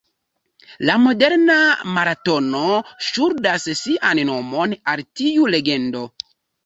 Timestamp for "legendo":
5.59-6.03